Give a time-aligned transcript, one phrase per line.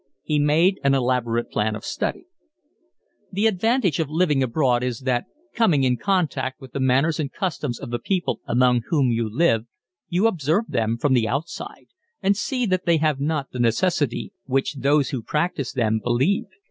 [0.23, 2.25] He made an elaborate plan of study.
[3.31, 7.79] The advantage of living abroad is that, coming in contact with the manners and customs
[7.79, 9.67] of the people among whom you live,
[10.09, 11.85] you observe them from the outside
[12.19, 16.45] and see that they have not the necessity which those who practise them believe.